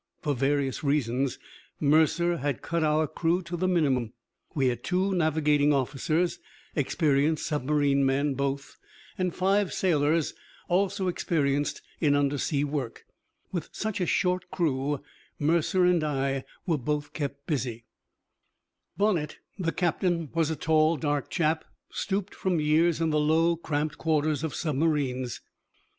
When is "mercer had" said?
1.79-2.63